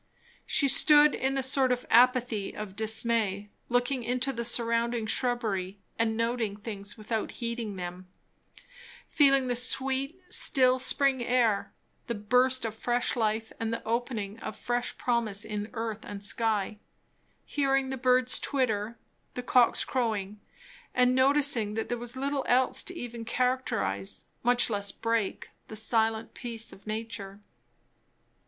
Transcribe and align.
She 0.47 0.67
stood 0.67 1.13
in 1.13 1.37
a 1.37 1.43
sort 1.43 1.71
of 1.71 1.85
apathy 1.91 2.55
of 2.55 2.75
dismay, 2.75 3.51
looking 3.69 4.03
into 4.03 4.33
the 4.33 4.43
surrounding 4.43 5.05
shrubbery 5.05 5.77
and 5.99 6.17
noting 6.17 6.55
things 6.57 6.97
without 6.97 7.33
heeding 7.33 7.75
them; 7.75 8.07
feeling 9.07 9.45
the 9.45 9.55
sweet, 9.55 10.19
still 10.31 10.79
spring 10.79 11.23
air, 11.23 11.71
the 12.07 12.15
burst 12.15 12.65
of 12.65 12.73
fresh 12.73 13.15
life 13.15 13.53
and 13.59 13.71
the 13.71 13.83
opening 13.85 14.39
of 14.39 14.55
fresh 14.55 14.97
promise 14.97 15.45
in 15.45 15.69
earth 15.73 16.03
and 16.03 16.23
sky; 16.23 16.79
hearing 17.45 17.91
the 17.91 17.95
birds 17.95 18.39
twitter, 18.39 18.97
the 19.35 19.43
cocks 19.43 19.85
crowing, 19.85 20.39
and 20.95 21.13
noticing 21.13 21.75
that 21.75 21.89
there 21.89 21.97
was 21.99 22.15
little 22.15 22.43
else 22.47 22.81
to 22.81 22.95
even 22.95 23.23
characterize, 23.23 24.25
much 24.41 24.67
less 24.67 24.91
break, 24.91 25.51
the 25.67 25.75
silent 25.75 26.33
peace 26.33 26.73
of 26.73 26.87
nature. 26.87 27.39